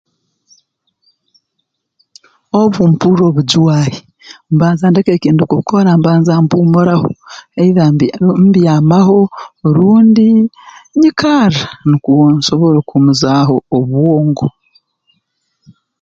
Obu 2.61 2.81
mpurra 2.91 3.23
obujwahi 3.29 3.97
mbanza 4.53 4.85
ndeka 4.89 5.11
eki 5.13 5.29
ndukukora 5.31 5.91
mbanza 5.99 6.31
mpuumuraho 6.43 7.09
either 7.63 7.89
mby 7.93 8.07
mbyamaho 8.45 9.19
rundi 9.75 10.27
nyikarra 10.99 11.63
nukwo 11.87 12.15
nsobole 12.37 12.79
kuhuumuzaaho 12.87 13.55
obwongo 13.77 14.47